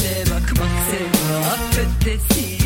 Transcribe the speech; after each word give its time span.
Öyle 0.00 0.30
bakmak 0.30 0.68
sevda 0.90 1.38
affet 1.38 2.59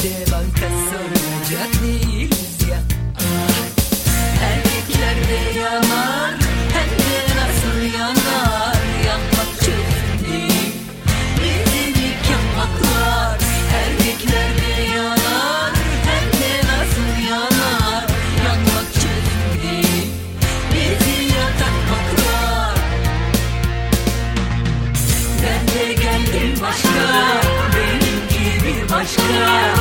şimdi 0.00 0.14
Gidip 0.14 0.26
de 0.26 0.32
banka 0.32 0.68
soracak 0.90 1.82
değiliz 1.82 2.68
ya. 2.70 2.78
Erkekler 4.42 5.16
de 5.28 5.58
yanar 5.60 6.34
Hem 6.72 6.88
de 6.98 7.16
nasıl 7.36 7.98
yanar? 7.98 8.76
Yanmak 9.06 9.60
çözüm 9.60 10.32
değil 10.32 10.72
Bizi 11.36 11.90
nikah 11.90 12.58
haklar 12.58 13.38
Erkekler 13.74 14.50
de 14.58 14.82
yanar 14.96 15.72
Hem 16.04 16.32
de 16.40 16.68
nasıl 16.68 17.30
yanar? 17.30 18.06
Yanmak 18.46 18.94
çözüm 18.94 19.62
değil 19.62 20.06
Bizi 20.72 21.34
yatak 21.34 21.76
haklar 21.90 22.74
Ben 25.42 25.94
geldim 25.94 26.54
başka 26.62 27.48
başka 28.90 29.77